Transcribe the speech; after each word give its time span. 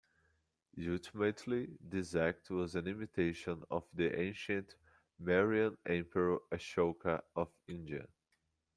Ultimately, 0.87 1.77
this 1.79 2.15
act 2.15 2.49
was 2.49 2.73
an 2.73 2.87
imitation 2.87 3.63
of 3.69 3.83
the 3.93 4.19
ancient 4.19 4.73
Mauryan 5.21 5.77
Emperor 5.85 6.39
Ashoka 6.51 7.21
of 7.35 7.51
India. 7.67 8.07